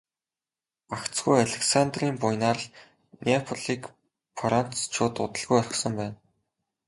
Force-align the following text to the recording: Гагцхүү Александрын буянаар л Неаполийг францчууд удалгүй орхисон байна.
Гагцхүү 0.91 1.35
Александрын 1.43 2.15
буянаар 2.21 2.59
л 2.63 2.67
Неаполийг 3.25 3.83
францчууд 4.39 5.15
удалгүй 5.25 5.57
орхисон 5.61 5.93
байна. 6.01 6.15